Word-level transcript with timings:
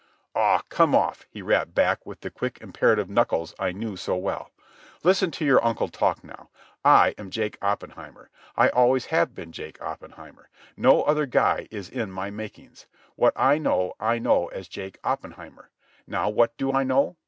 "Aw, 0.33 0.63
come 0.67 0.95
off," 0.95 1.27
he 1.29 1.43
rapped 1.43 1.75
back 1.75 2.03
with 2.07 2.21
the 2.21 2.31
quick 2.31 2.57
imperative 2.59 3.07
knuckles 3.07 3.53
I 3.59 3.71
knew 3.71 3.95
so 3.95 4.15
well. 4.15 4.49
"Listen 5.03 5.29
to 5.29 5.45
your 5.45 5.63
uncle 5.63 5.89
talk 5.89 6.23
now. 6.23 6.49
I 6.83 7.13
am 7.19 7.29
Jake 7.29 7.55
Oppenheimer. 7.61 8.31
I 8.57 8.69
always 8.69 9.05
have 9.13 9.35
been 9.35 9.51
Jake 9.51 9.79
Oppenheimer. 9.79 10.49
No 10.75 11.03
other 11.03 11.27
guy 11.27 11.67
is 11.69 11.87
in 11.87 12.09
my 12.11 12.31
makings. 12.31 12.87
What 13.15 13.33
I 13.35 13.59
know 13.59 13.93
I 13.99 14.17
know 14.17 14.47
as 14.47 14.67
Jake 14.67 14.97
Oppenheimer. 15.03 15.69
Now 16.07 16.29
what 16.29 16.57
do 16.57 16.71
I 16.71 16.81
know? 16.83 17.15